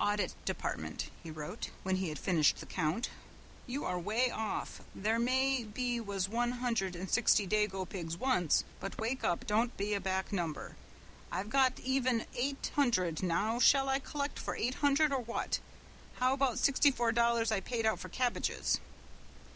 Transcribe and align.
"Audit 0.00 0.34
Dept." 0.44 1.04
he 1.22 1.30
wrote, 1.30 1.70
when 1.84 1.94
he 1.94 2.08
had 2.08 2.18
finished 2.18 2.58
the 2.58 2.66
count, 2.66 3.10
"you 3.64 3.84
are 3.84 3.96
way 3.96 4.28
off 4.28 4.80
there 4.92 5.20
may 5.20 5.62
be 5.62 6.00
was 6.00 6.28
one 6.28 6.50
hundred 6.50 6.96
and 6.96 7.08
sixty 7.08 7.46
dago 7.46 7.88
pigs 7.88 8.16
once, 8.16 8.64
but 8.80 8.98
wake 8.98 9.22
up 9.22 9.46
don't 9.46 9.76
be 9.76 9.94
a 9.94 10.00
back 10.00 10.32
number. 10.32 10.74
I've 11.30 11.48
got 11.48 11.78
even 11.78 12.26
eight 12.34 12.72
hundred, 12.74 13.22
now 13.22 13.60
shall 13.60 13.88
I 13.88 14.00
collect 14.00 14.40
for 14.40 14.56
eight 14.56 14.74
hundred 14.82 15.12
or 15.12 15.20
what, 15.20 15.60
how 16.14 16.32
about 16.32 16.58
sixty 16.58 16.90
four 16.90 17.12
dollars 17.12 17.52
I 17.52 17.60
paid 17.60 17.86
out 17.86 18.00
for 18.00 18.08
cabbages." 18.08 18.80